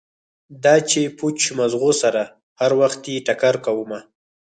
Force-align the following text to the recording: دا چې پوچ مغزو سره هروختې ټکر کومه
دا 0.63 0.75
چې 0.89 1.01
پوچ 1.17 1.39
مغزو 1.57 1.91
سره 2.01 2.21
هروختې 2.61 3.13
ټکر 3.27 3.55
کومه 3.65 3.99